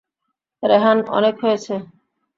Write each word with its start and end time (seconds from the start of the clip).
রেহান 0.63 0.97
অনেক 1.09 1.35
হয়েছে। 1.43 1.73